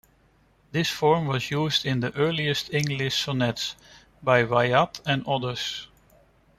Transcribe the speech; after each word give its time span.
This 0.71 0.89
form 0.89 1.27
was 1.27 1.51
used 1.51 1.85
in 1.85 1.99
the 1.99 2.11
earliest 2.15 2.73
English 2.73 3.23
sonnets 3.23 3.75
by 4.23 4.43
Wyatt 4.45 4.99
and 5.05 5.23
others. 5.27 5.89